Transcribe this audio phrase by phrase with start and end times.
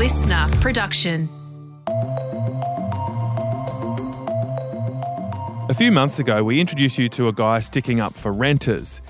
[0.00, 1.28] listener production.
[5.68, 9.02] A few months ago, we introduced you to a guy sticking up for renters.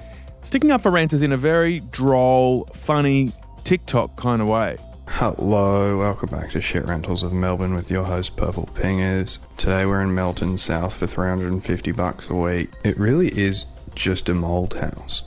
[0.43, 3.31] Sticking up for renters in a very droll, funny,
[3.63, 4.79] TikTok kind of way.
[5.07, 9.39] Hello, welcome back to Shit Rentals of Melbourne with your host Purple Pingers.
[9.59, 12.69] Today we're in Melton South for 350 bucks a week.
[12.83, 13.65] It really is
[13.95, 15.23] just a mold house.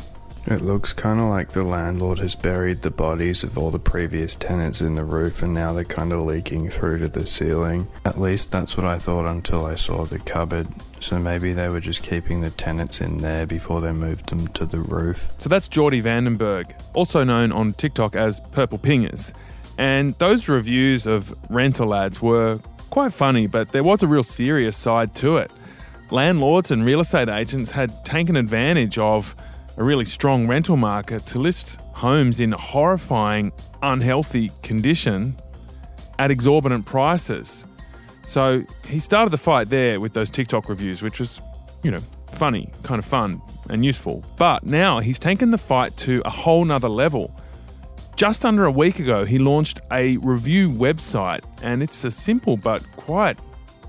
[0.46, 4.36] It looks kind of like the landlord has buried the bodies of all the previous
[4.36, 7.88] tenants in the roof and now they're kind of leaking through to the ceiling.
[8.04, 10.68] At least that's what I thought until I saw the cupboard.
[11.00, 14.66] So maybe they were just keeping the tenants in there before they moved them to
[14.66, 15.30] the roof.
[15.38, 19.34] So that's Jordie van den Berg, also known on TikTok as Purple Pingers.
[19.78, 24.76] And those reviews of rental ads were quite funny, but there was a real serious
[24.76, 25.52] side to it.
[26.12, 29.36] Landlords and real estate agents had taken advantage of
[29.78, 35.36] a really strong rental market to list homes in horrifying, unhealthy condition
[36.20, 37.66] at exorbitant prices.
[38.26, 41.42] So he started the fight there with those TikTok reviews, which was,
[41.84, 44.24] you know, funny, kind of fun and useful.
[44.38, 47.36] But now he's taken the fight to a whole nother level.
[48.16, 52.84] Just under a week ago, he launched a review website, and it's a simple but
[52.96, 53.40] quite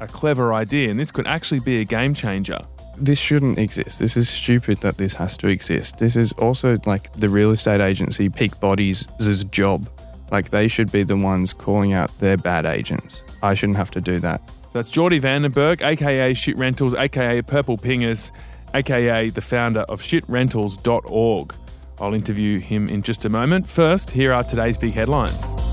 [0.00, 2.58] a clever idea, and this could actually be a game changer
[2.96, 3.98] this shouldn't exist.
[3.98, 5.98] This is stupid that this has to exist.
[5.98, 9.06] This is also like the real estate agency Peak Bodies'
[9.50, 9.88] job.
[10.30, 13.22] Like they should be the ones calling out their bad agents.
[13.42, 14.40] I shouldn't have to do that.
[14.72, 18.32] That's Jordie van den Berg, aka Shit Rentals, aka Purple Pingers,
[18.74, 21.54] aka the founder of shitrentals.org.
[22.00, 23.68] I'll interview him in just a moment.
[23.68, 25.63] First, here are today's big headlines.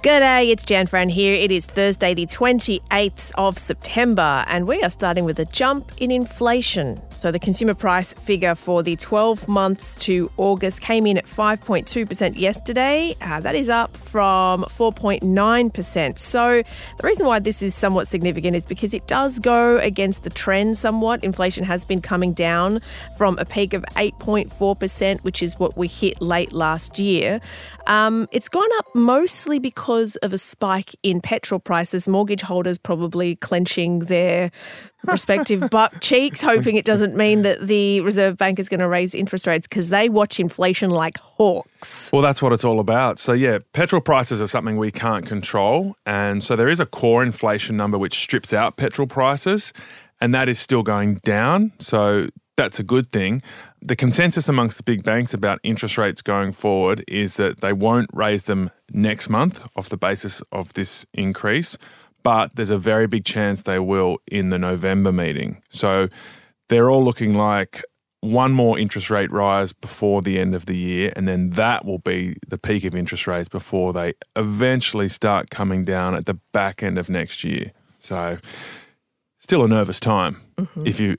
[0.00, 1.34] G'day, it's Jan Fran here.
[1.34, 6.12] It is Thursday, the 28th of September, and we are starting with a jump in
[6.12, 7.02] inflation.
[7.18, 12.38] So the consumer price figure for the 12 months to August came in at 5.2%
[12.38, 13.16] yesterday.
[13.20, 16.16] Uh, that is up from 4.9%.
[16.16, 20.30] So the reason why this is somewhat significant is because it does go against the
[20.30, 21.24] trend somewhat.
[21.24, 22.80] Inflation has been coming down
[23.16, 27.40] from a peak of 8.4%, which is what we hit late last year.
[27.88, 32.06] Um, it's gone up mostly because of a spike in petrol prices.
[32.06, 34.52] Mortgage holders probably clenching their
[35.06, 39.14] respective butt cheeks, hoping it doesn't mean that the Reserve Bank is going to raise
[39.14, 42.10] interest rates because they watch inflation like hawks.
[42.12, 43.18] Well, that's what it's all about.
[43.18, 45.96] So, yeah, petrol prices are something we can't control.
[46.06, 49.72] And so there is a core inflation number which strips out petrol prices,
[50.20, 51.72] and that is still going down.
[51.78, 53.40] So, that's a good thing.
[53.80, 58.10] The consensus amongst the big banks about interest rates going forward is that they won't
[58.12, 61.78] raise them next month off the basis of this increase
[62.28, 65.62] but there's a very big chance they will in the November meeting.
[65.70, 66.08] So
[66.68, 67.82] they're all looking like
[68.20, 72.00] one more interest rate rise before the end of the year, and then that will
[72.00, 76.82] be the peak of interest rates before they eventually start coming down at the back
[76.82, 77.72] end of next year.
[77.96, 78.36] So,
[79.38, 80.86] still a nervous time mm-hmm.
[80.86, 81.16] if you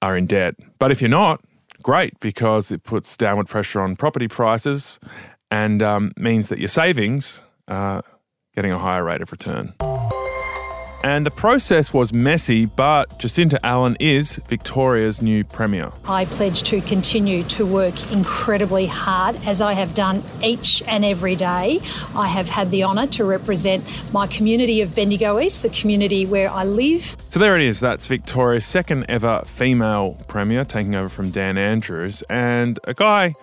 [0.00, 0.54] are in debt.
[0.78, 1.42] But if you're not,
[1.82, 4.98] great, because it puts downward pressure on property prices
[5.50, 8.02] and um, means that your savings are
[8.54, 9.74] getting a higher rate of return.
[11.04, 15.92] And the process was messy, but Jacinta Allan is Victoria's new Premier.
[16.04, 21.36] I pledge to continue to work incredibly hard as I have done each and every
[21.36, 21.80] day.
[22.16, 26.50] I have had the honour to represent my community of Bendigo East, the community where
[26.50, 27.16] I live.
[27.28, 27.78] So there it is.
[27.78, 32.22] That's Victoria's second ever female Premier, taking over from Dan Andrews.
[32.28, 33.34] And a guy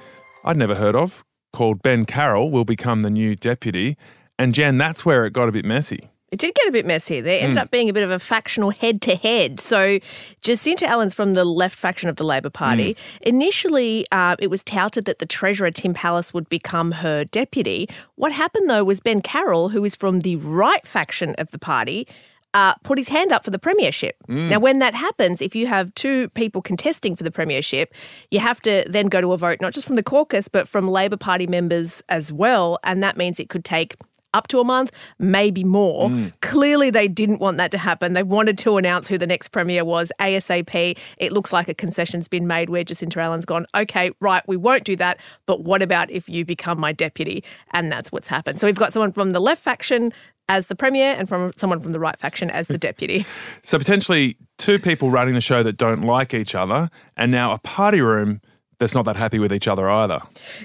[0.43, 1.23] I'd never heard of
[1.53, 3.95] called Ben Carroll will become the new deputy.
[4.37, 6.09] And Jen, that's where it got a bit messy.
[6.35, 7.21] It did get a bit messy.
[7.21, 7.61] There ended mm.
[7.61, 9.61] up being a bit of a factional head to head.
[9.61, 9.99] So,
[10.41, 12.95] Jacinta Allan's from the left faction of the Labor Party.
[12.95, 13.21] Mm.
[13.21, 17.87] Initially, uh, it was touted that the Treasurer, Tim Pallas, would become her deputy.
[18.15, 22.05] What happened, though, was Ben Carroll, who is from the right faction of the party,
[22.53, 24.17] uh, put his hand up for the premiership.
[24.27, 24.49] Mm.
[24.49, 27.93] Now, when that happens, if you have two people contesting for the premiership,
[28.29, 30.85] you have to then go to a vote, not just from the caucus, but from
[30.89, 32.77] Labor Party members as well.
[32.83, 33.95] And that means it could take
[34.35, 36.09] up to a month, maybe more.
[36.09, 36.33] Mm.
[36.41, 38.13] Clearly, they didn't want that to happen.
[38.13, 40.97] They wanted to announce who the next premier was ASAP.
[41.17, 44.83] It looks like a concession's been made where Jacinta Allan's gone, okay, right, we won't
[44.83, 47.43] do that, but what about if you become my deputy?
[47.71, 48.59] And that's what's happened.
[48.59, 50.13] So we've got someone from the left faction
[50.47, 53.25] as the premier and from someone from the right faction as the deputy.
[53.63, 57.57] so potentially two people running the show that don't like each other, and now a
[57.59, 58.41] party room
[58.79, 60.19] that's not that happy with each other either.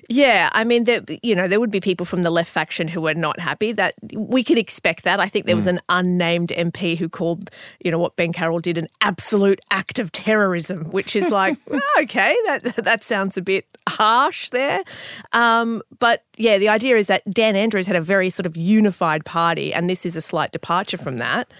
[0.08, 3.00] Yeah, I mean, there, you know, there would be people from the left faction who
[3.00, 3.72] were not happy.
[3.72, 5.20] That we could expect that.
[5.20, 5.70] I think there was Mm.
[5.70, 7.50] an unnamed MP who called,
[7.84, 11.58] you know, what Ben Carroll did an absolute act of terrorism, which is like,
[12.00, 14.82] okay, that that sounds a bit harsh there.
[15.32, 19.24] Um, but yeah, the idea is that Dan Andrews had a very sort of unified
[19.24, 21.50] party, and this is a slight departure from that.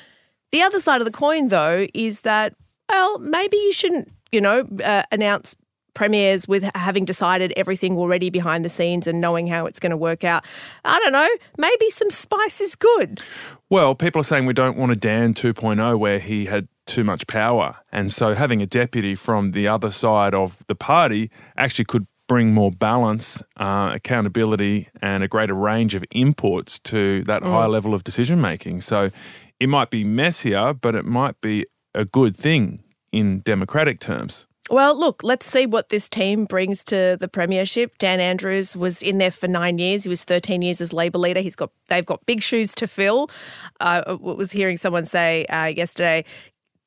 [0.52, 2.54] The other side of the coin, though, is that
[2.88, 5.54] well, maybe you shouldn't, you know, uh, announce
[5.94, 9.96] premiers with having decided everything already behind the scenes and knowing how it's going to
[9.96, 10.44] work out.
[10.84, 11.28] I don't know.
[11.58, 13.22] Maybe some spice is good.
[13.68, 17.26] Well, people are saying we don't want a Dan 2.0 where he had too much
[17.26, 17.76] power.
[17.92, 22.52] And so having a deputy from the other side of the party actually could bring
[22.52, 28.04] more balance, uh, accountability, and a greater range of inputs to that higher level of
[28.04, 28.80] decision making.
[28.80, 29.10] So
[29.58, 34.46] it might be messier, but it might be a good thing in democratic terms.
[34.70, 37.98] Well, look, let's see what this team brings to the premiership.
[37.98, 40.04] Dan Andrews was in there for nine years.
[40.04, 41.40] He was 13 years as Labor leader.
[41.40, 43.30] He's got they've got big shoes to fill.
[43.80, 46.24] I uh, was hearing someone say uh, yesterday,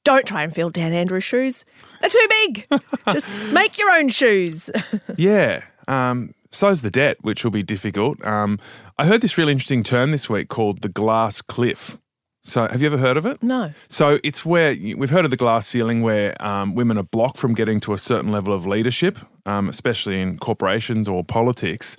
[0.06, 1.66] "Don't try and fill Dan Andrews' shoes.
[2.00, 2.68] They're too big.
[3.12, 4.70] Just make your own shoes."
[5.18, 5.62] Yeah.
[5.88, 8.24] Um, so's the debt, which will be difficult.
[8.26, 8.60] Um,
[8.98, 11.98] I heard this really interesting term this week called the glass cliff.
[12.46, 13.42] So, have you ever heard of it?
[13.42, 13.74] no.
[13.88, 17.54] So, it's where we've heard of the glass ceiling where um, women are blocked from
[17.54, 21.96] getting to a certain level of leadership, um, especially in corporations or politics.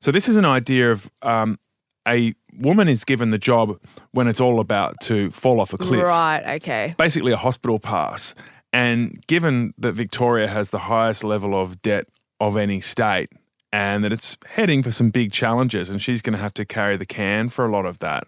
[0.00, 1.58] So, this is an idea of um,
[2.06, 3.80] a woman is given the job
[4.12, 6.54] when it's all about to fall off a cliff Right.
[6.56, 6.94] Okay.
[6.96, 8.34] basically a hospital pass.
[8.72, 12.06] And given that Victoria has the highest level of debt
[12.40, 13.30] of any state
[13.72, 16.96] and that it's heading for some big challenges and she's going to have to carry
[16.96, 18.24] the can for a lot of that,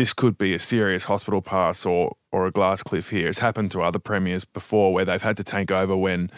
[0.00, 3.28] this could be a serious hospital pass or, or a glass cliff here.
[3.28, 6.30] It's happened to other premiers before where they've had to take over when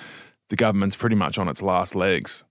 [0.48, 2.44] the government's pretty much on its last legs.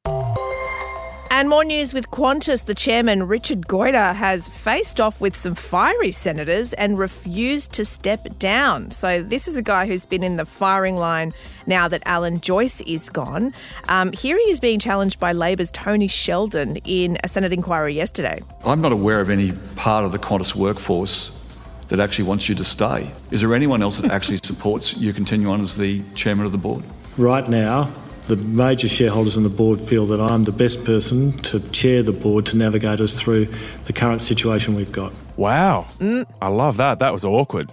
[1.34, 2.66] And more news with Qantas.
[2.66, 8.38] The chairman, Richard Goyder, has faced off with some fiery senators and refused to step
[8.38, 8.92] down.
[8.92, 11.32] So, this is a guy who's been in the firing line
[11.66, 13.54] now that Alan Joyce is gone.
[13.88, 18.42] Um, here he is being challenged by Labor's Tony Sheldon in a Senate inquiry yesterday.
[18.66, 21.32] I'm not aware of any part of the Qantas workforce
[21.88, 23.10] that actually wants you to stay.
[23.32, 26.58] Is there anyone else that actually supports you continue on as the chairman of the
[26.58, 26.84] board?
[27.18, 27.90] Right now,
[28.28, 32.12] the major shareholders on the board feel that I'm the best person to chair the
[32.12, 33.46] board to navigate us through
[33.86, 35.14] the current situation we've got.
[35.38, 35.88] Wow.
[36.42, 37.00] I love that.
[37.00, 37.72] That was awkward.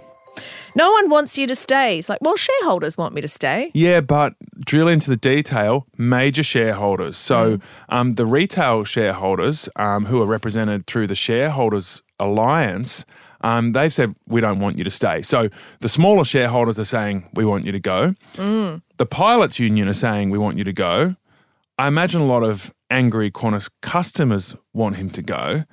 [0.75, 1.99] No one wants you to stay.
[1.99, 3.71] It's like, well, shareholders want me to stay.
[3.73, 4.35] Yeah, but
[4.65, 5.87] drill into the detail.
[5.97, 7.17] Major shareholders.
[7.17, 7.59] So
[7.89, 13.05] um, the retail shareholders um, who are represented through the shareholders alliance.
[13.41, 15.21] Um, they've said we don't want you to stay.
[15.21, 15.49] So
[15.79, 18.15] the smaller shareholders are saying we want you to go.
[18.35, 21.15] The pilots union are saying we want you to go.
[21.77, 25.63] I imagine a lot of angry Qantas customers want him to go.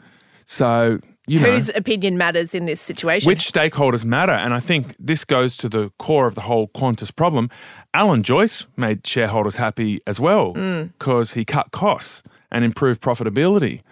[0.45, 3.27] So you know Whose opinion matters in this situation?
[3.27, 4.31] which stakeholders matter.
[4.31, 7.51] And I think this goes to the core of the whole Qantas problem.
[7.93, 12.23] Alan Joyce made shareholders happy as well because he cut costs
[12.53, 13.83] and improved profitability.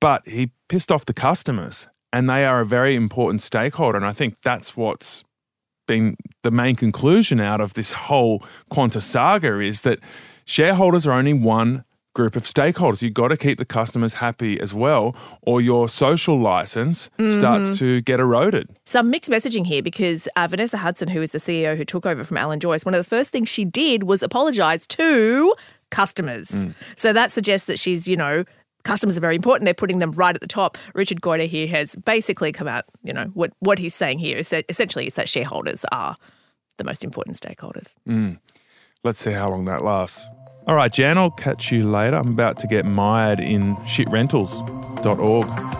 [0.00, 3.96] But he pissed off the customers, and they are a very important stakeholder.
[3.96, 5.24] And I think that's what's
[5.88, 8.40] been the main conclusion out of this whole
[8.70, 9.98] Qantas saga is that
[10.44, 11.84] shareholders are only one
[12.14, 13.02] group of stakeholders.
[13.02, 18.00] You've got to keep the customers happy as well, or your social license starts to
[18.02, 18.68] get eroded.
[18.86, 22.22] Some mixed messaging here because uh, Vanessa Hudson, who is the CEO who took over
[22.22, 25.52] from Alan Joyce, one of the first things she did was apologise to
[25.90, 26.64] customers.
[26.94, 28.44] So that suggests that she's, you know,
[28.84, 29.64] customers are very important.
[29.64, 30.78] They're putting them right at the top.
[30.94, 34.50] Richard Goyder here has basically come out, you know, what, what he's saying here is
[34.50, 36.16] that essentially is that shareholders are
[36.76, 37.94] the most important stakeholders.
[38.06, 38.34] Hmm.
[39.02, 40.26] Let's see how long that lasts.
[40.66, 42.16] All right, Jan, I'll catch you later.
[42.16, 45.73] I'm about to get mired in shitrentals.org.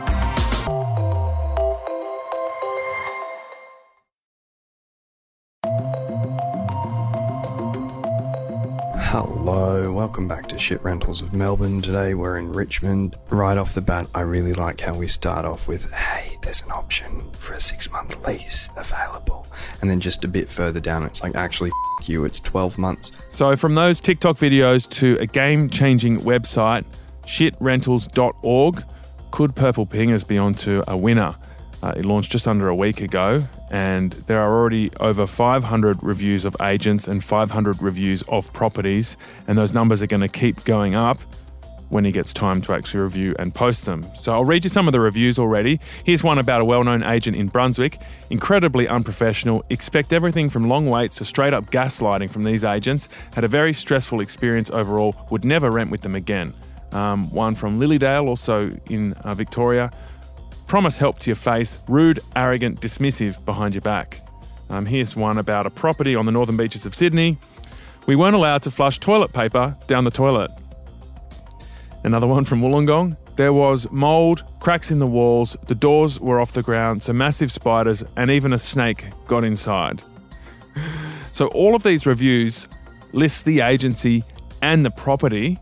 [10.15, 11.83] welcome back to Shit Rentals of Melbourne.
[11.83, 13.17] Today we're in Richmond.
[13.31, 16.71] Right off the bat, I really like how we start off with, hey, there's an
[16.71, 19.45] option for a six month lease available.
[19.81, 23.11] And then just a bit further down, it's like, actually, f you, it's 12 months.
[23.31, 26.85] So, from those TikTok videos to a game changing website,
[27.27, 28.85] shitrentals.org,
[29.33, 31.35] could Purple Pingers be onto a winner?
[31.83, 36.45] Uh, it launched just under a week ago, and there are already over 500 reviews
[36.45, 39.17] of agents and 500 reviews of properties,
[39.49, 41.19] and those numbers are going to keep going up.
[41.91, 44.03] when he gets time to actually review and post them.
[44.19, 45.79] So I'll read you some of the reviews already.
[46.03, 48.01] Here's one about a well known agent in Brunswick.
[48.31, 49.65] Incredibly unprofessional.
[49.71, 53.09] Expect everything from long waits to straight up gaslighting from these agents.
[53.35, 55.15] Had a very stressful experience overall.
[55.31, 56.53] Would never rent with them again.
[56.93, 59.91] Um, one from Lilydale, also in uh, Victoria.
[60.67, 61.79] Promise help to your face.
[61.89, 64.21] Rude, arrogant, dismissive behind your back.
[64.71, 67.37] Um, here's one about a property on the northern beaches of Sydney.
[68.07, 70.51] We weren't allowed to flush toilet paper down the toilet.
[72.03, 73.17] Another one from Wollongong.
[73.37, 77.51] There was mould, cracks in the walls, the doors were off the ground, so massive
[77.51, 80.03] spiders, and even a snake got inside.
[81.33, 82.69] So all of these reviews
[83.13, 84.23] list the agency
[84.63, 85.59] and the property,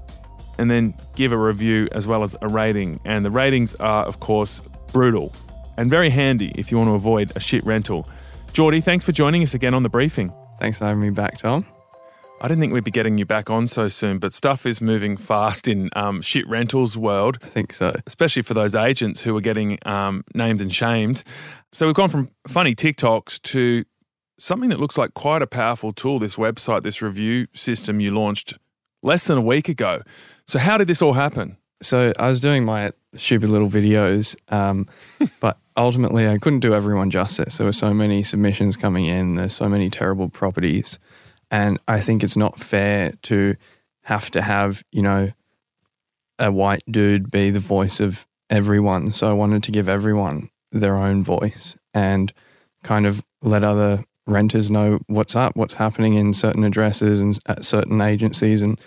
[0.59, 3.00] and then give a review as well as a rating.
[3.06, 4.61] And the ratings are, of course,
[4.92, 5.34] brutal
[5.76, 8.08] and very handy if you want to avoid a shit rental.
[8.52, 10.32] Jordie, thanks for joining us again on the briefing.
[10.58, 11.66] Thanks for having me back, Tom.
[12.40, 15.16] I didn't think we'd be getting you back on so soon, but stuff is moving
[15.16, 17.94] fast in um, shit rentals world, I think so.
[18.06, 21.22] especially for those agents who are getting um, named and shamed.
[21.70, 23.84] So we've gone from funny TikToks to
[24.40, 26.18] something that looks like quite a powerful tool.
[26.18, 28.54] This website, this review system you launched
[29.04, 30.02] less than a week ago.
[30.49, 31.58] So how did this all happen?
[31.80, 34.88] So I was doing my stupid little videos, um,
[35.40, 37.59] but ultimately I couldn't do everyone justice.
[37.59, 39.37] There were so many submissions coming in.
[39.37, 40.99] There's so many terrible properties,
[41.50, 43.57] and I think it's not fair to
[44.02, 45.33] have to have you know
[46.38, 49.12] a white dude be the voice of everyone.
[49.12, 52.33] So I wanted to give everyone their own voice and
[52.83, 57.64] kind of let other renters know what's up, what's happening in certain addresses and at
[57.64, 58.81] certain agencies, and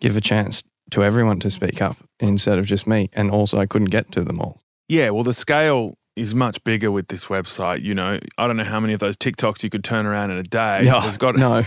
[0.00, 3.10] give a chance to everyone to speak up instead of just me.
[3.12, 4.60] And also, I couldn't get to them all.
[4.88, 7.82] Yeah, well, the scale is much bigger with this website.
[7.82, 10.38] You know, I don't know how many of those TikToks you could turn around in
[10.38, 10.84] a day.
[10.84, 11.62] Yeah, There's got no.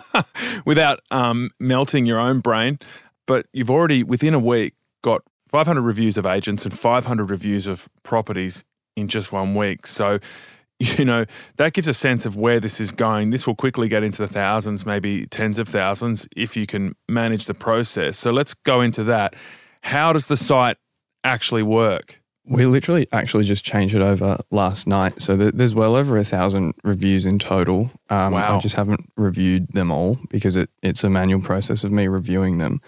[0.64, 2.78] without um, melting your own brain.
[3.26, 7.88] But you've already, within a week, got 500 reviews of agents and 500 reviews of
[8.02, 8.64] properties
[8.96, 9.86] in just one week.
[9.86, 10.18] So,
[10.98, 11.24] you know,
[11.56, 13.30] that gives a sense of where this is going.
[13.30, 17.46] This will quickly get into the thousands, maybe tens of thousands, if you can manage
[17.46, 18.18] the process.
[18.18, 19.34] So, let's go into that.
[19.82, 20.76] How does the site
[21.24, 22.20] actually work?
[22.44, 25.22] We literally actually just changed it over last night.
[25.22, 27.92] So th- there's well over a thousand reviews in total.
[28.10, 28.56] Um, Wow.
[28.56, 32.58] I just haven't reviewed them all because it, it's a manual process of me reviewing
[32.58, 32.80] them.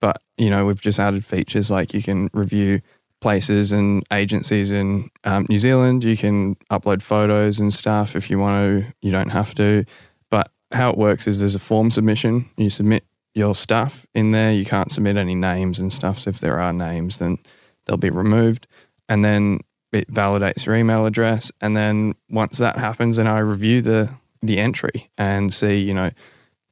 [0.00, 2.82] But, you know, we've just added features like you can review
[3.20, 6.04] places and agencies in um, New Zealand.
[6.04, 8.92] You can upload photos and stuff if you want to.
[9.02, 9.84] You don't have to.
[10.30, 12.46] But how it works is there's a form submission.
[12.56, 14.52] You submit your stuff in there.
[14.52, 16.20] You can't submit any names and stuff.
[16.20, 17.38] So if there are names, then
[17.86, 18.66] they'll be removed.
[19.08, 19.60] And then
[19.92, 21.50] it validates your email address.
[21.60, 24.10] And then once that happens, then I review the
[24.42, 26.10] the entry and see, you know,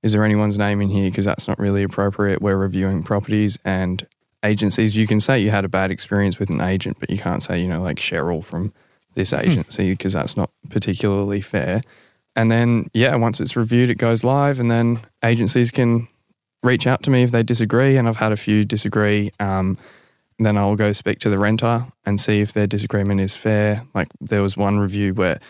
[0.03, 1.11] is there anyone's name in here?
[1.11, 2.41] Because that's not really appropriate.
[2.41, 4.07] We're reviewing properties and
[4.43, 4.97] agencies.
[4.97, 7.61] You can say you had a bad experience with an agent, but you can't say,
[7.61, 8.73] you know, like Cheryl from
[9.15, 11.83] this agency because that's not particularly fair.
[12.37, 16.07] And then, yeah, once it's reviewed, it goes live, and then agencies can
[16.63, 17.97] reach out to me if they disagree.
[17.97, 19.33] And I've had a few disagree.
[19.41, 19.77] Um,
[20.39, 23.85] then I'll go speak to the renter and see if their disagreement is fair.
[23.93, 25.41] Like there was one review where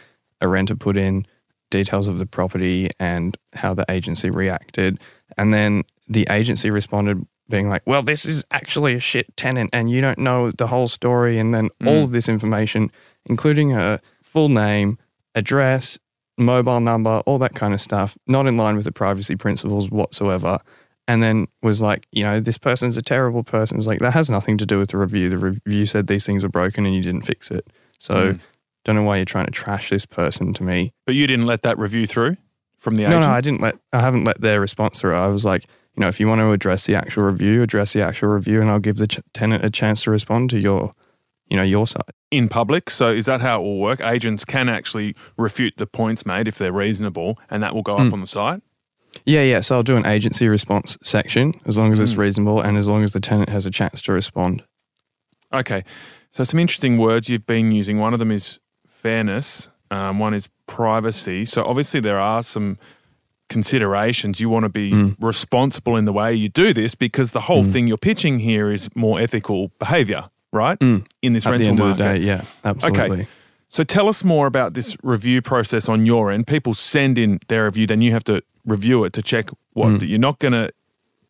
[0.41, 1.27] a renter put in
[1.71, 4.99] details of the property and how the agency reacted.
[5.37, 9.91] And then the agency responded being like, well, this is actually a shit tenant and
[9.91, 11.39] you don't know the whole story.
[11.39, 11.87] And then mm.
[11.87, 12.91] all of this information,
[13.27, 14.99] including her full name,
[15.35, 15.99] address,
[16.37, 20.59] mobile number, all that kind of stuff, not in line with the privacy principles whatsoever.
[21.07, 23.79] And then was like, you know, this person's a terrible person.
[23.79, 25.31] It's like, that has nothing to do with the review.
[25.31, 27.67] The review said these things are broken and you didn't fix it.
[27.99, 28.41] So mm.
[28.85, 30.93] don't know why you're trying to trash this person to me.
[31.07, 32.37] But you didn't let that review through
[32.77, 35.15] from the No, no, I didn't let, I haven't let their response through.
[35.15, 35.65] I was like,
[35.99, 38.71] you know, if you want to address the actual review, address the actual review and
[38.71, 40.95] I'll give the ch- tenant a chance to respond to your,
[41.49, 42.13] you know, your side.
[42.31, 42.89] in public.
[42.89, 44.01] So is that how it will work?
[44.01, 48.13] Agents can actually refute the points made if they're reasonable, and that will go up
[48.13, 48.63] on the site.
[49.25, 49.61] Yeah, yeah.
[49.61, 53.03] So I'll do an agency response section as long as it's reasonable and as long
[53.03, 54.63] as the tenant has a chance to respond.
[55.53, 55.83] Okay.
[56.31, 57.99] So some interesting words you've been using.
[57.99, 59.69] One of them is fairness.
[59.91, 61.45] Um, one is privacy.
[61.45, 62.79] So obviously there are some
[63.49, 64.41] considerations.
[64.41, 65.17] You want to be Mm.
[65.21, 68.89] responsible in the way you do this because the whole thing you're pitching here is
[68.95, 70.79] more ethical behavior, right?
[70.81, 71.47] In this Mm.
[71.47, 71.99] At rental market.
[72.05, 73.03] day, yeah, absolutely.
[73.21, 73.27] Okay.
[73.71, 76.47] So tell us more about this review process on your end.
[76.47, 80.09] People send in their review, then you have to review it to check what Mm.
[80.09, 80.71] you're not going to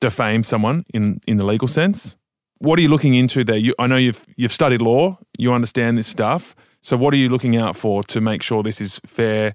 [0.00, 2.16] defame someone in in the legal sense.
[2.60, 3.56] What are you looking into there?
[3.58, 6.54] You, I know you've you've studied law, you understand this stuff.
[6.80, 9.52] So what are you looking out for to make sure this is fair,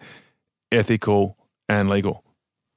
[0.72, 1.36] ethical,
[1.67, 2.24] and legal?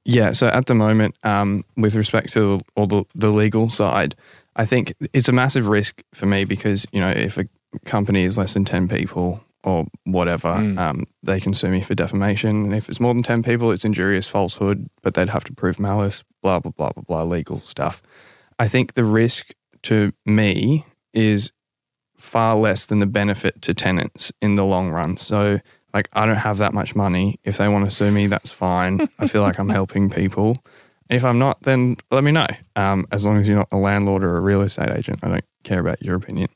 [0.08, 4.14] Yeah, so at the moment, um, with respect to all the, the legal side,
[4.54, 7.44] I think it's a massive risk for me because, you know, if a
[7.84, 10.78] company is less than 10 people or whatever, Mm.
[10.78, 12.50] um, they can sue me for defamation.
[12.66, 15.80] And if it's more than 10 people, it's injurious falsehood, but they'd have to prove
[15.80, 18.00] malice, blah, blah, blah, blah, blah, legal stuff.
[18.60, 21.50] I think the risk to me is
[22.16, 25.16] far less than the benefit to tenants in the long run.
[25.16, 25.58] So,
[25.96, 27.40] like, I don't have that much money.
[27.42, 29.08] If they want to sue me, that's fine.
[29.18, 30.62] I feel like I'm helping people.
[31.08, 32.48] If I'm not, then let me know.
[32.74, 35.44] Um, as long as you're not a landlord or a real estate agent, I don't
[35.64, 36.48] care about your opinion.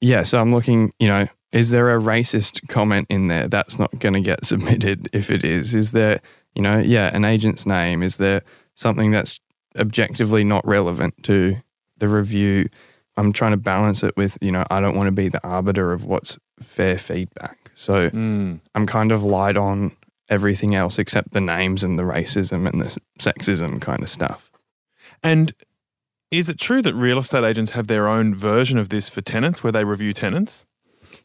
[0.00, 3.98] Yeah, so I'm looking, you know, is there a racist comment in there that's not
[3.98, 5.74] going to get submitted if it is?
[5.74, 6.20] Is there,
[6.54, 8.02] you know, yeah, an agent's name?
[8.02, 8.40] Is there
[8.74, 9.38] something that's
[9.78, 11.56] objectively not relevant to
[11.98, 12.64] the review?
[13.18, 15.92] I'm trying to balance it with, you know, I don't want to be the arbiter
[15.92, 17.57] of what's fair feedback.
[17.78, 18.60] So Mm.
[18.74, 19.92] I'm kind of light on
[20.28, 24.50] everything else except the names and the racism and the sexism kind of stuff.
[25.22, 25.52] And
[26.30, 29.62] is it true that real estate agents have their own version of this for tenants
[29.62, 30.66] where they review tenants?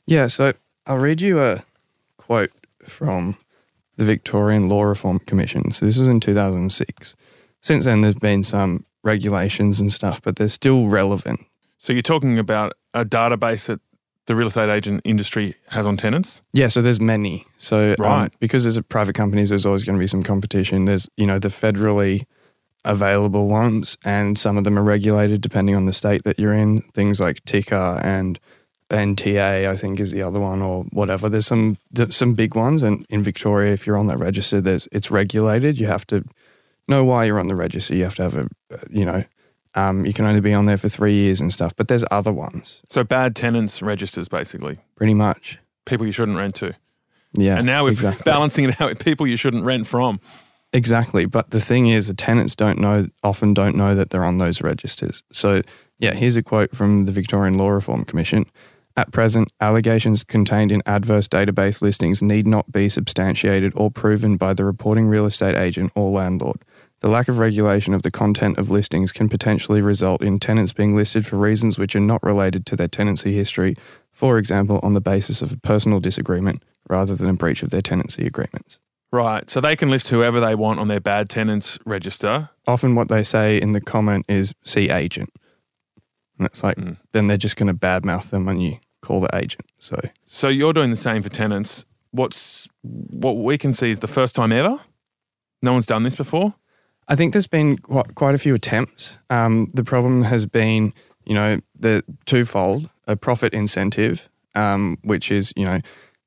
[0.05, 0.53] Yeah, so
[0.85, 1.63] I'll read you a
[2.17, 2.51] quote
[2.85, 3.35] from
[3.97, 5.71] the Victorian Law Reform Commission.
[5.71, 7.15] So this was in 2006.
[7.61, 11.41] Since then, there's been some regulations and stuff, but they're still relevant.
[11.77, 13.81] So you're talking about a database that
[14.25, 16.41] the real estate agent industry has on tenants?
[16.53, 17.45] Yeah, so there's many.
[17.57, 18.31] So um, Right.
[18.39, 20.85] because there's a private companies, there's always going to be some competition.
[20.85, 22.23] There's you know the federally
[22.85, 26.81] available ones, and some of them are regulated depending on the state that you're in.
[26.93, 28.39] Things like TICA and
[28.89, 31.29] NTA, I think, is the other one, or whatever.
[31.29, 34.87] There's some there's some big ones, and in Victoria, if you're on that register, there's
[34.91, 35.79] it's regulated.
[35.79, 36.23] You have to
[36.87, 37.95] know why you're on the register.
[37.95, 38.47] You have to have a
[38.89, 39.23] you know.
[39.75, 42.31] Um, you can only be on there for three years and stuff, but there's other
[42.31, 44.77] ones, So bad tenants registers, basically.
[44.95, 45.59] pretty much.
[45.85, 46.73] People you shouldn't rent to.
[47.33, 47.57] Yeah.
[47.57, 48.23] and now we're exactly.
[48.25, 50.19] balancing it out with people you shouldn't rent from.
[50.71, 51.25] Exactly.
[51.25, 54.61] But the thing is, the tenants don't know, often don't know that they're on those
[54.61, 55.23] registers.
[55.31, 55.61] So,
[55.99, 58.45] yeah, here's a quote from the Victorian Law Reform Commission.
[58.95, 64.53] At present, allegations contained in adverse database listings need not be substantiated or proven by
[64.53, 66.57] the reporting real estate agent or landlord.
[67.03, 70.95] The lack of regulation of the content of listings can potentially result in tenants being
[70.95, 73.75] listed for reasons which are not related to their tenancy history,
[74.13, 77.81] for example, on the basis of a personal disagreement rather than a breach of their
[77.81, 78.79] tenancy agreements.
[79.11, 79.49] Right.
[79.49, 82.49] So they can list whoever they want on their bad tenants register.
[82.65, 85.29] often what they say in the comment is see agent.
[86.39, 86.95] And it's like, Mm.
[87.11, 89.65] then they're just going to badmouth them when you call the agent.
[89.77, 91.83] So, So you're doing the same for tenants.
[92.11, 94.79] What's what we can see is the first time ever.
[95.61, 96.53] No one's done this before.
[97.07, 99.17] I think there's been quite, quite a few attempts.
[99.29, 100.93] Um, the problem has been,
[101.25, 105.79] you know, the twofold a profit incentive, um, which is, you know,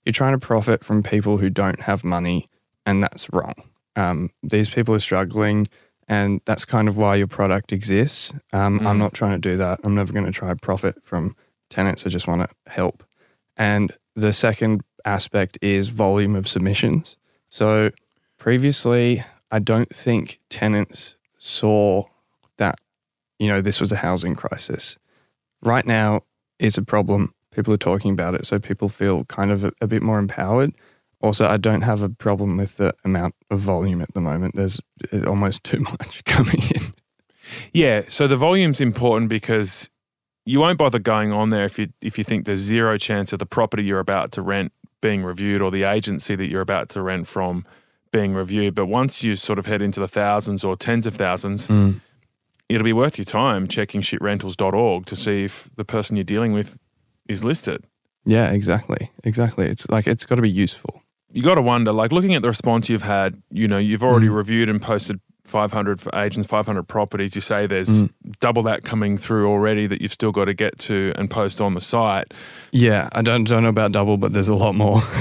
[0.04, 2.46] you're trying to profit from people who don't have money,
[2.84, 3.54] and that's wrong.
[3.96, 5.68] Um, these people are struggling,
[6.06, 8.32] and that's kind of why your product exists.
[8.52, 8.98] Um, I'm Mm.
[8.98, 9.80] not trying to do that.
[9.82, 11.34] I'm never going to try profit from
[11.70, 12.06] tenants.
[12.06, 13.02] I just want to help.
[13.56, 17.16] And the second aspect is volume of submissions.
[17.48, 17.90] So
[18.38, 22.04] previously, I don't think tenants saw
[22.58, 22.76] that,
[23.38, 24.96] you know, this was a housing crisis.
[25.62, 26.22] Right now,
[26.58, 27.34] it's a problem.
[27.52, 28.46] People are talking about it.
[28.46, 30.72] So people feel kind of a, a bit more empowered.
[31.20, 34.54] Also, I don't have a problem with the amount of volume at the moment.
[34.54, 34.80] There's
[35.26, 36.82] almost too much coming in.
[37.72, 38.02] Yeah.
[38.08, 39.88] So the volume's important because
[40.44, 43.38] you won't bother going on there if you if you think there's zero chance of
[43.38, 47.02] the property you're about to rent being reviewed or the agency that you're about to
[47.02, 47.64] rent from
[48.16, 48.74] being reviewed.
[48.74, 51.92] But once you sort of head into the thousands or tens of thousands, hmm.
[52.68, 56.78] it'll be worth your time checking shitrentals.org to see if the person you're dealing with
[57.28, 57.84] is listed.
[58.24, 59.10] Yeah, exactly.
[59.22, 59.66] Exactly.
[59.66, 61.02] It's like, it's got to be useful.
[61.30, 64.28] You got to wonder, like looking at the response you've had, you know, you've already
[64.28, 64.34] hmm.
[64.34, 67.34] reviewed and posted 500 for agents, 500 properties.
[67.34, 68.06] You say there's hmm.
[68.40, 71.74] double that coming through already that you've still got to get to and post on
[71.74, 72.32] the site.
[72.72, 75.02] Yeah, I don't, don't know about double, but there's a lot more.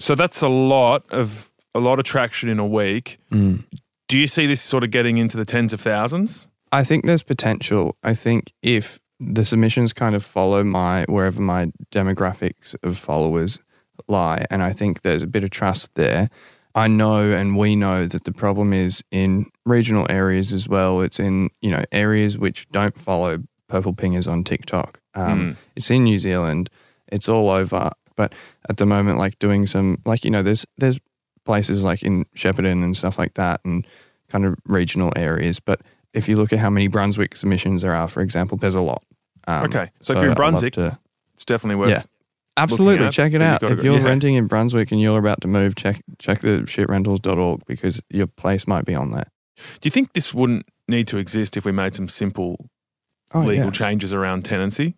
[0.00, 1.47] So that's a lot of
[1.78, 3.18] a lot of traction in a week.
[3.30, 6.48] Do you see this sort of getting into the tens of thousands?
[6.72, 7.96] I think there's potential.
[8.02, 13.60] I think if the submissions kind of follow my wherever my demographics of followers
[14.06, 16.28] lie, and I think there's a bit of trust there.
[16.74, 21.00] I know and we know that the problem is in regional areas as well.
[21.00, 23.38] It's in you know areas which don't follow
[23.68, 25.00] purple pingers on TikTok.
[25.14, 26.70] Um, It's in New Zealand.
[27.10, 27.90] It's all over.
[28.16, 28.34] But
[28.68, 30.98] at the moment, like doing some like you know, there's there's
[31.48, 33.86] places like in Shepparton and stuff like that, and
[34.28, 35.58] kind of regional areas.
[35.60, 35.80] But
[36.12, 39.02] if you look at how many Brunswick submissions there are, for example, there's a lot.
[39.46, 39.90] Um, Okay.
[40.02, 40.98] So if you're in Brunswick, to-
[41.34, 41.88] It's definitely worth.
[41.88, 42.02] Yeah.
[42.56, 43.62] absolutely check it out.
[43.62, 44.04] If you're yeah.
[44.04, 48.66] renting in Brunswick and you're about to move, check check the shitrentals.org because your place
[48.66, 49.28] might be on there.
[49.80, 52.56] Do you think this wouldn't need to exist if we made some simple
[53.34, 53.70] Oh, legal yeah.
[53.82, 54.96] changes around tenancy.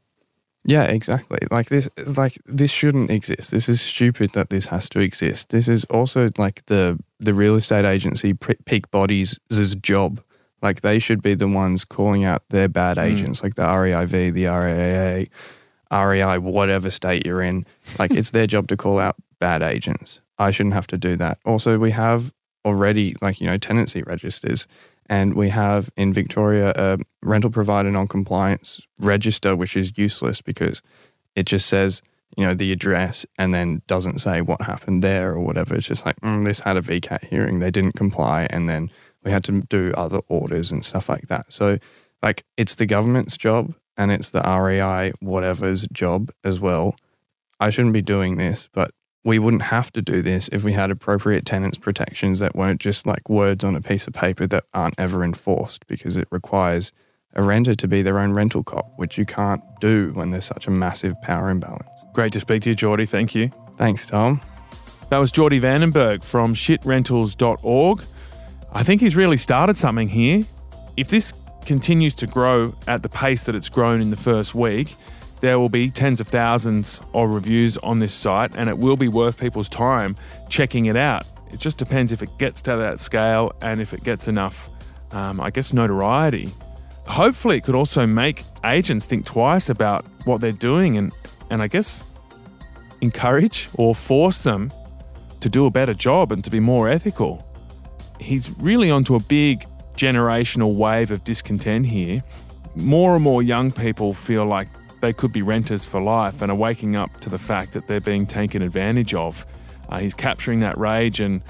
[0.65, 1.39] Yeah, exactly.
[1.51, 3.51] Like this, like this shouldn't exist.
[3.51, 5.49] This is stupid that this has to exist.
[5.51, 9.39] This is also like the the real estate agency peak bodies'
[9.81, 10.21] job.
[10.63, 13.05] Like they should be the ones calling out their bad mm.
[13.05, 17.65] agents, like the REIV, the RAA, REI, whatever state you're in.
[17.99, 20.21] Like it's their job to call out bad agents.
[20.39, 21.39] I shouldn't have to do that.
[21.47, 22.33] Also, we have
[22.67, 24.67] already like you know tenancy registers.
[25.11, 30.83] And we have in Victoria a rental provider non-compliance register, which is useless because
[31.35, 32.01] it just says,
[32.37, 35.75] you know, the address and then doesn't say what happened there or whatever.
[35.75, 38.89] It's just like, mm, this had a VCAT hearing, they didn't comply, and then
[39.25, 41.53] we had to do other orders and stuff like that.
[41.53, 41.79] So,
[42.23, 46.95] like, it's the government's job and it's the REI whatever's job as well.
[47.59, 48.93] I shouldn't be doing this, but
[49.25, 53.07] we wouldn't have to do this if we had appropriate tenants protections that weren't just
[53.07, 56.93] like words on a piece of paper that aren't ever enforced because it requires
[57.35, 60.67] a renter to be their own rental cop, which you can't do when there's such
[60.67, 61.89] a massive power imbalance.
[62.13, 63.07] Great to speak to you, Jordie.
[63.07, 63.51] Thank you.
[63.77, 64.41] Thanks, Tom.
[65.11, 68.05] That was Jordie van den Berg from shitrentals.org.
[68.73, 70.45] I think he's really started something here.
[70.97, 71.33] If this
[71.67, 74.95] continues to grow at the pace that it's grown in the first week,
[75.41, 79.09] there will be tens of thousands of reviews on this site and it will be
[79.09, 80.17] worth people's time
[80.49, 81.25] checking it out.
[81.51, 84.71] It just depends if it gets to that scale and if it gets enough,
[85.13, 86.51] um, I guess, notoriety.
[87.07, 91.13] Hopefully, it could also make agents think twice about what they're doing and,
[91.51, 92.05] and I guess
[93.01, 94.71] encourage or force them
[95.41, 97.47] to do a better job and to be more ethical.
[98.21, 102.23] He's really onto a big generational wave of discontent here.
[102.77, 104.69] More and more young people feel like
[105.01, 108.01] they could be renters for life and are waking up to the fact that they're
[108.01, 109.47] being taken advantage of.
[109.89, 111.43] Uh, he's capturing that rage and,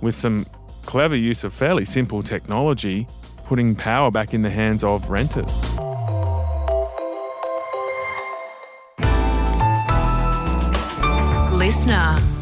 [0.00, 0.46] with some
[0.86, 3.06] clever use of fairly simple technology,
[3.44, 5.62] putting power back in the hands of renters.
[11.58, 12.39] Listener.